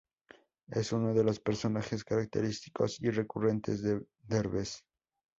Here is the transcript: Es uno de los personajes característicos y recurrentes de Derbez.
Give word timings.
Es 0.71 0.93
uno 0.93 1.13
de 1.13 1.23
los 1.23 1.39
personajes 1.39 2.03
característicos 2.03 2.99
y 3.03 3.11
recurrentes 3.11 3.83
de 3.83 4.03
Derbez. 4.23 4.83